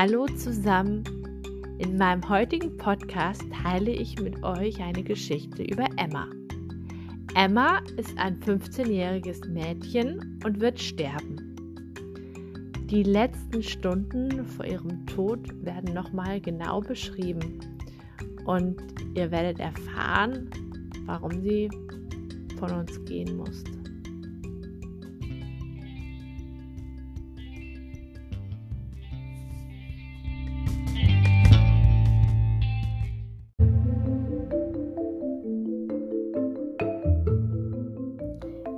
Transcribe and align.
Hallo 0.00 0.26
zusammen. 0.26 1.02
In 1.78 1.98
meinem 1.98 2.28
heutigen 2.28 2.76
Podcast 2.76 3.42
teile 3.64 3.90
ich 3.90 4.16
mit 4.20 4.44
euch 4.44 4.80
eine 4.80 5.02
Geschichte 5.02 5.64
über 5.64 5.86
Emma. 5.96 6.28
Emma 7.34 7.80
ist 7.96 8.16
ein 8.16 8.38
15-jähriges 8.38 9.48
Mädchen 9.48 10.40
und 10.44 10.60
wird 10.60 10.78
sterben. 10.78 11.56
Die 12.88 13.02
letzten 13.02 13.60
Stunden 13.60 14.46
vor 14.46 14.66
ihrem 14.66 15.04
Tod 15.06 15.48
werden 15.64 15.92
nochmal 15.94 16.40
genau 16.40 16.80
beschrieben 16.80 17.58
und 18.44 18.80
ihr 19.16 19.32
werdet 19.32 19.58
erfahren, 19.58 20.48
warum 21.06 21.42
sie 21.42 21.68
von 22.56 22.70
uns 22.70 23.04
gehen 23.04 23.36
musste. 23.36 23.87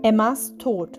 Emmas 0.02 0.56
Tod. 0.56 0.98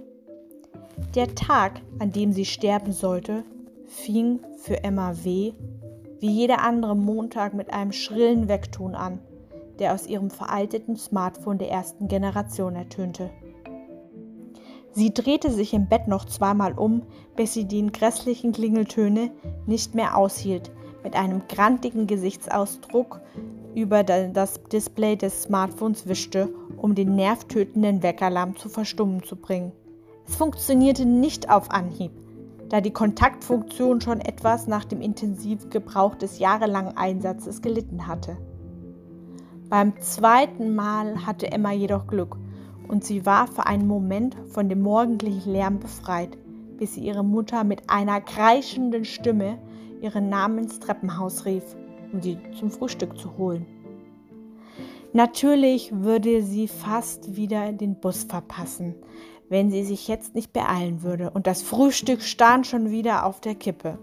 Der 1.16 1.34
Tag, 1.34 1.82
an 1.98 2.12
dem 2.12 2.34
sie 2.34 2.46
sterben 2.46 2.91
sollte, 2.91 3.44
fing 3.88 4.41
für 4.58 4.84
Emma 4.84 5.16
W. 5.24 5.54
wie 6.20 6.30
jeder 6.30 6.62
andere 6.62 6.96
Montag 6.96 7.55
mit 7.55 7.74
einem 7.74 7.94
schrillen 7.94 8.48
Weckton 8.48 8.94
an, 8.94 9.20
der 9.80 9.96
aus 9.96 10.05
ihrem 10.05 10.30
veralteten 10.30 10.98
Smartphone 10.98 11.58
der 11.58 11.72
ersten 11.72 12.10
Generation 12.10 12.76
ertönte. 12.76 13.32
Sie 14.91 15.12
drehte 15.12 15.49
sich 15.49 15.74
im 15.74 15.88
Bett 15.88 16.08
noch 16.08 16.26
zweimal 16.26 16.74
um, 16.74 17.02
bis 17.36 17.55
sie 17.55 17.65
die 17.65 17.88
grässlichen 17.88 18.52
Klingeltöne 18.52 19.32
nicht 19.65 19.96
mehr 19.96 20.15
aushielt. 20.15 20.70
Mit 21.04 21.15
einem 21.15 21.41
grantigen 21.48 22.05
Gesichtsausdruck 22.05 23.20
über 23.76 24.04
das 24.04 24.62
Display 24.72 25.16
des 25.16 25.44
Smartphones 25.44 26.08
wischte, 26.08 26.54
um 26.77 26.96
den 26.96 27.16
nervtötenden 27.16 28.04
Weckerlamm 28.04 28.55
zu 28.55 28.70
verstummen 28.70 29.24
zu 29.24 29.36
bringen. 29.36 29.72
Es 30.27 30.36
funktionierte 30.36 31.05
nicht 31.05 31.50
auf 31.50 31.72
Anhieb, 31.72 32.12
da 32.70 32.82
die 32.82 32.92
Kontaktfunktion 32.92 34.02
schon 34.02 34.22
etwas 34.22 34.68
nach 34.68 34.86
dem 34.86 35.02
intensiven 35.02 35.70
Gebrauch 35.70 36.16
des 36.16 36.40
jahrelangen 36.40 36.96
Einsatzes 36.98 37.62
gelitten 37.62 38.08
hatte. 38.08 38.38
Beim 39.70 39.99
zweiten 40.02 40.76
Mal 40.76 41.26
hatte 41.26 41.52
Emma 41.52 41.72
jedoch 41.72 42.08
Glück 42.08 42.38
und 42.88 43.04
sie 43.05 43.26
war 43.26 43.48
für 43.48 43.66
einen 43.66 43.88
Moment 43.88 44.36
von 44.48 44.68
dem 44.68 44.82
morgendlichen 44.82 45.54
Lärm 45.54 45.80
befreit, 45.80 46.38
bis 46.77 46.96
sie 46.96 47.02
ihre 47.02 47.24
Mutter 47.24 47.64
mit 47.64 47.90
einer 47.90 48.20
kreischenden 48.22 49.05
Stimme 49.05 49.58
ihren 50.02 50.30
Namen 50.30 50.60
ins 50.60 50.80
Treppenhaus 50.80 51.46
rief 51.46 51.76
um 52.12 52.21
sie 52.21 52.37
zum 52.57 52.71
Frühstück 52.71 53.17
zu 53.17 53.37
holen. 53.37 53.65
Natürlich 55.13 55.91
würde 55.93 56.41
sie 56.41 56.68
fast 56.68 57.35
wieder 57.35 57.71
den 57.73 57.99
Bus 57.99 58.23
verpassen, 58.23 58.95
wenn 59.49 59.70
sie 59.70 59.84
sich 59.84 60.07
jetzt 60.07 60.35
nicht 60.35 60.53
beeilen 60.53 61.03
würde, 61.03 61.31
und 61.31 61.48
das 61.48 61.62
Frühstück 61.62 62.21
stand 62.21 62.65
schon 62.65 62.91
wieder 62.91 63.26
auf 63.26 63.41
der 63.41 63.55
Kippe. 63.55 63.98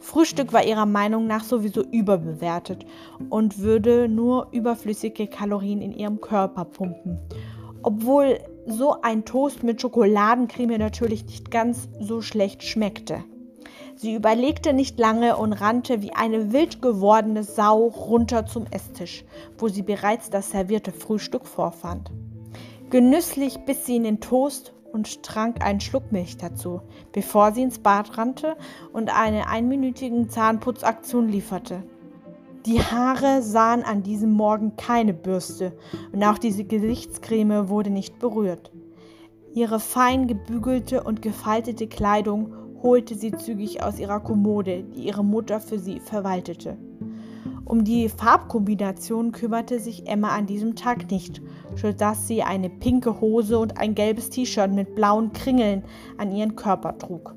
Frühstück 0.00 0.52
war 0.52 0.64
ihrer 0.64 0.86
Meinung 0.86 1.26
nach 1.26 1.44
sowieso 1.44 1.82
überbewertet 1.82 2.86
und 3.28 3.58
würde 3.58 4.08
nur 4.08 4.48
überflüssige 4.50 5.26
Kalorien 5.26 5.82
in 5.82 5.92
ihrem 5.92 6.20
Körper 6.20 6.64
pumpen. 6.64 7.18
Obwohl 7.82 8.38
so 8.66 9.00
ein 9.02 9.24
Toast 9.24 9.62
mit 9.62 9.80
Schokoladencreme 9.80 10.78
natürlich 10.78 11.26
nicht 11.26 11.50
ganz 11.50 11.88
so 12.00 12.22
schlecht 12.22 12.62
schmeckte. 12.62 13.22
Sie 14.00 14.14
überlegte 14.14 14.72
nicht 14.72 14.98
lange 14.98 15.36
und 15.36 15.52
rannte 15.52 16.00
wie 16.00 16.14
eine 16.14 16.54
wild 16.54 16.80
gewordene 16.80 17.44
Sau 17.44 17.88
runter 17.88 18.46
zum 18.46 18.64
Esstisch, 18.70 19.26
wo 19.58 19.68
sie 19.68 19.82
bereits 19.82 20.30
das 20.30 20.52
servierte 20.52 20.90
Frühstück 20.90 21.44
vorfand. 21.44 22.10
Genüsslich 22.88 23.58
biss 23.66 23.84
sie 23.84 23.96
in 23.96 24.04
den 24.04 24.20
Toast 24.22 24.72
und 24.90 25.22
trank 25.22 25.62
einen 25.62 25.82
Schluck 25.82 26.12
Milch 26.12 26.38
dazu, 26.38 26.80
bevor 27.12 27.52
sie 27.52 27.60
ins 27.60 27.78
Bad 27.78 28.16
rannte 28.16 28.56
und 28.94 29.14
eine 29.14 29.48
einminütige 29.48 30.28
Zahnputzaktion 30.28 31.28
lieferte. 31.28 31.82
Die 32.64 32.80
Haare 32.80 33.42
sahen 33.42 33.82
an 33.82 34.02
diesem 34.02 34.32
Morgen 34.32 34.76
keine 34.76 35.12
Bürste 35.12 35.76
und 36.10 36.24
auch 36.24 36.38
diese 36.38 36.64
Gesichtscreme 36.64 37.68
wurde 37.68 37.90
nicht 37.90 38.18
berührt. 38.18 38.72
Ihre 39.52 39.78
fein 39.78 40.26
gebügelte 40.26 41.04
und 41.04 41.20
gefaltete 41.20 41.86
Kleidung 41.86 42.54
holte 42.82 43.14
sie 43.14 43.32
zügig 43.32 43.82
aus 43.82 43.98
ihrer 43.98 44.20
Kommode, 44.20 44.82
die 44.82 45.06
ihre 45.06 45.24
Mutter 45.24 45.60
für 45.60 45.78
sie 45.78 46.00
verwaltete. 46.00 46.76
Um 47.64 47.84
die 47.84 48.08
Farbkombination 48.08 49.30
kümmerte 49.30 49.78
sich 49.78 50.08
Emma 50.08 50.30
an 50.30 50.46
diesem 50.46 50.74
Tag 50.74 51.08
nicht, 51.10 51.40
sodass 51.76 52.26
sie 52.26 52.42
eine 52.42 52.68
pinke 52.68 53.20
Hose 53.20 53.58
und 53.58 53.78
ein 53.78 53.94
gelbes 53.94 54.30
T-Shirt 54.30 54.72
mit 54.72 54.96
blauen 54.96 55.32
Kringeln 55.32 55.84
an 56.18 56.32
ihren 56.32 56.56
Körper 56.56 56.98
trug. 56.98 57.36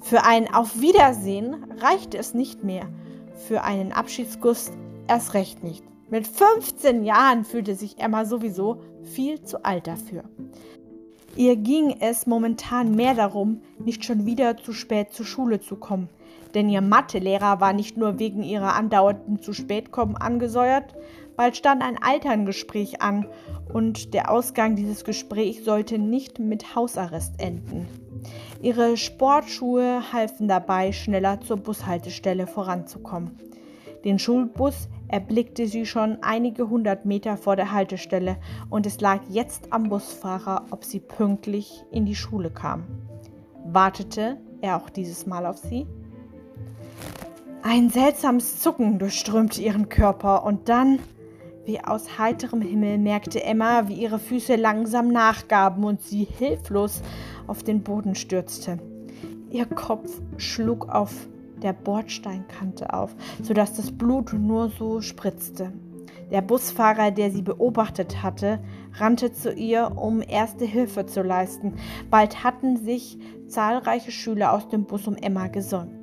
Für 0.00 0.22
ein 0.24 0.54
Auf 0.54 0.80
Wiedersehen 0.80 1.56
reichte 1.80 2.16
es 2.16 2.32
nicht 2.32 2.62
mehr, 2.62 2.88
für 3.34 3.64
einen 3.64 3.90
Abschiedsguss 3.90 4.70
erst 5.08 5.34
recht 5.34 5.64
nicht. 5.64 5.82
Mit 6.10 6.28
15 6.28 7.02
Jahren 7.02 7.44
fühlte 7.44 7.74
sich 7.74 7.98
Emma 7.98 8.24
sowieso 8.24 8.82
viel 9.02 9.42
zu 9.42 9.64
alt 9.64 9.88
dafür. 9.88 10.22
Ihr 11.36 11.56
ging 11.56 11.96
es 12.00 12.26
momentan 12.26 12.94
mehr 12.94 13.14
darum, 13.14 13.60
nicht 13.78 14.06
schon 14.06 14.24
wieder 14.24 14.56
zu 14.56 14.72
spät 14.72 15.12
zur 15.12 15.26
Schule 15.26 15.60
zu 15.60 15.76
kommen. 15.76 16.08
Denn 16.54 16.70
ihr 16.70 16.80
Mathelehrer 16.80 17.60
war 17.60 17.74
nicht 17.74 17.98
nur 17.98 18.18
wegen 18.18 18.42
ihrer 18.42 18.74
andauernden 18.74 19.42
zu 19.42 19.52
spät 19.52 19.92
kommen 19.92 20.16
angesäuert, 20.16 20.94
bald 21.36 21.54
stand 21.54 21.82
ein 21.82 22.02
Alterngespräch 22.02 23.02
an 23.02 23.26
und 23.70 24.14
der 24.14 24.30
Ausgang 24.30 24.76
dieses 24.76 25.04
Gesprächs 25.04 25.64
sollte 25.66 25.98
nicht 25.98 26.38
mit 26.38 26.74
Hausarrest 26.74 27.34
enden. 27.38 27.86
Ihre 28.62 28.96
Sportschuhe 28.96 30.12
halfen 30.14 30.48
dabei, 30.48 30.92
schneller 30.92 31.42
zur 31.42 31.58
Bushaltestelle 31.58 32.46
voranzukommen. 32.46 33.38
Den 34.04 34.18
Schulbus 34.18 34.88
erblickte 35.08 35.66
sie 35.66 35.86
schon 35.86 36.18
einige 36.22 36.68
hundert 36.68 37.04
Meter 37.04 37.36
vor 37.36 37.56
der 37.56 37.72
Haltestelle 37.72 38.36
und 38.70 38.86
es 38.86 39.00
lag 39.00 39.20
jetzt 39.28 39.72
am 39.72 39.88
Busfahrer, 39.88 40.66
ob 40.70 40.84
sie 40.84 41.00
pünktlich 41.00 41.84
in 41.90 42.06
die 42.06 42.14
Schule 42.14 42.50
kam. 42.50 42.84
Wartete 43.64 44.38
er 44.60 44.76
auch 44.76 44.90
dieses 44.90 45.26
Mal 45.26 45.46
auf 45.46 45.58
sie? 45.58 45.86
Ein 47.62 47.90
seltsames 47.90 48.60
Zucken 48.60 48.98
durchströmte 48.98 49.60
ihren 49.60 49.88
Körper 49.88 50.44
und 50.44 50.68
dann, 50.68 51.00
wie 51.64 51.80
aus 51.80 52.18
heiterem 52.18 52.62
Himmel, 52.62 52.98
merkte 52.98 53.42
Emma, 53.42 53.88
wie 53.88 53.94
ihre 53.94 54.20
Füße 54.20 54.54
langsam 54.54 55.08
nachgaben 55.08 55.82
und 55.82 56.00
sie 56.00 56.24
hilflos 56.24 57.02
auf 57.48 57.64
den 57.64 57.82
Boden 57.82 58.14
stürzte. 58.14 58.78
Ihr 59.50 59.66
Kopf 59.66 60.20
schlug 60.36 60.88
auf 60.88 61.26
der 61.62 61.72
Bordsteinkante 61.72 62.92
auf, 62.92 63.14
sodass 63.42 63.74
das 63.74 63.92
Blut 63.92 64.32
nur 64.32 64.70
so 64.70 65.00
spritzte. 65.00 65.72
Der 66.30 66.42
Busfahrer, 66.42 67.12
der 67.12 67.30
sie 67.30 67.42
beobachtet 67.42 68.22
hatte, 68.22 68.58
rannte 68.94 69.32
zu 69.32 69.52
ihr, 69.52 69.92
um 69.96 70.22
erste 70.22 70.64
Hilfe 70.64 71.06
zu 71.06 71.22
leisten. 71.22 71.74
Bald 72.10 72.42
hatten 72.42 72.76
sich 72.76 73.18
zahlreiche 73.46 74.10
Schüler 74.10 74.52
aus 74.52 74.68
dem 74.68 74.84
Bus 74.84 75.06
um 75.06 75.14
Emma 75.14 75.46
gesäumt. 75.46 75.95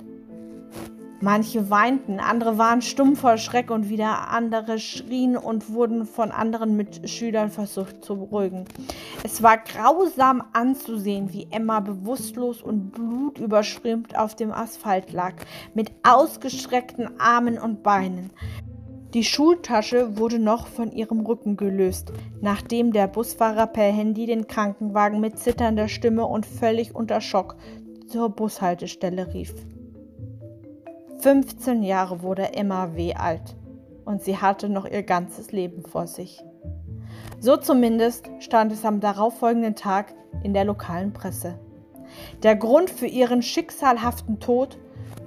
Manche 1.23 1.69
weinten, 1.69 2.19
andere 2.19 2.57
waren 2.57 2.81
stumm 2.81 3.15
vor 3.15 3.37
Schreck 3.37 3.71
und 3.71 3.87
wieder 3.87 4.27
andere 4.27 4.77
schrien 4.77 5.37
und 5.37 5.71
wurden 5.71 6.05
von 6.05 6.31
anderen 6.31 6.75
Mitschülern 6.75 7.49
versucht 7.49 8.03
zu 8.03 8.17
beruhigen. 8.17 8.65
Es 9.23 9.41
war 9.41 9.57
grausam 9.57 10.43
anzusehen, 10.51 11.31
wie 11.31 11.47
Emma 11.49 11.79
bewusstlos 11.79 12.61
und 12.61 12.91
blutüberströmt 12.91 14.19
auf 14.19 14.35
dem 14.35 14.51
Asphalt 14.51 15.13
lag, 15.13 15.35
mit 15.73 15.93
ausgestreckten 16.03 17.21
Armen 17.21 17.57
und 17.57 17.83
Beinen. 17.83 18.29
Die 19.13 19.23
Schultasche 19.23 20.17
wurde 20.17 20.39
noch 20.39 20.67
von 20.67 20.91
ihrem 20.91 21.21
Rücken 21.21 21.55
gelöst, 21.55 22.11
nachdem 22.41 22.91
der 22.91 23.07
Busfahrer 23.07 23.67
per 23.67 23.93
Handy 23.93 24.25
den 24.25 24.47
Krankenwagen 24.47 25.21
mit 25.21 25.39
zitternder 25.39 25.87
Stimme 25.87 26.25
und 26.25 26.45
völlig 26.45 26.93
unter 26.93 27.21
Schock 27.21 27.55
zur 28.07 28.27
Bushaltestelle 28.27 29.33
rief. 29.33 29.53
15 31.23 31.83
Jahre 31.83 32.21
wurde 32.21 32.53
Emma 32.53 32.95
W. 32.95 33.13
alt 33.13 33.55
und 34.03 34.21
sie 34.21 34.39
hatte 34.39 34.67
noch 34.67 34.85
ihr 34.85 35.03
ganzes 35.03 35.53
Leben 35.53 35.83
vor 35.85 36.05
sich. 36.05 36.43
So 37.39 37.55
zumindest 37.55 38.29
stand 38.39 38.73
es 38.73 38.83
am 38.83 38.99
darauffolgenden 38.99 39.75
Tag 39.75 40.13
in 40.43 40.53
der 40.53 40.65
lokalen 40.65 41.13
Presse. 41.13 41.57
Der 42.43 42.57
Grund 42.57 42.89
für 42.89 43.05
ihren 43.05 43.41
schicksalhaften 43.41 44.41
Tod 44.41 44.77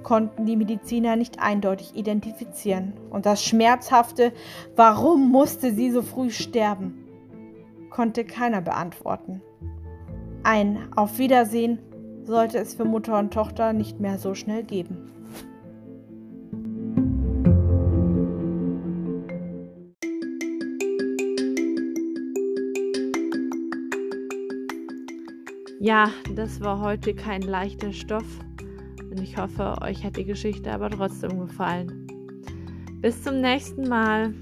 konnten 0.03 0.45
die 0.45 0.55
Mediziner 0.55 1.15
nicht 1.15 1.39
eindeutig 1.39 1.95
identifizieren. 1.95 2.93
Und 3.09 3.25
das 3.25 3.43
Schmerzhafte, 3.43 4.33
warum 4.75 5.31
musste 5.31 5.73
sie 5.73 5.89
so 5.89 6.03
früh 6.03 6.29
sterben, 6.29 7.07
konnte 7.89 8.23
keiner 8.23 8.61
beantworten. 8.61 9.41
Ein 10.43 10.89
Auf 10.95 11.17
Wiedersehen 11.17 11.79
sollte 12.23 12.59
es 12.59 12.75
für 12.75 12.85
Mutter 12.85 13.17
und 13.17 13.33
Tochter 13.33 13.73
nicht 13.73 13.99
mehr 13.99 14.19
so 14.19 14.35
schnell 14.35 14.61
geben. 14.63 15.16
Ja, 25.79 26.09
das 26.35 26.59
war 26.61 26.81
heute 26.81 27.13
kein 27.13 27.43
leichter 27.43 27.93
Stoff 27.93 28.25
und 29.11 29.21
ich 29.21 29.37
hoffe, 29.37 29.75
euch 29.81 30.03
hat 30.03 30.17
die 30.17 30.25
Geschichte 30.25 30.71
aber 30.71 30.89
trotzdem 30.89 31.39
gefallen. 31.39 32.07
Bis 32.99 33.21
zum 33.21 33.41
nächsten 33.41 33.87
Mal. 33.87 34.33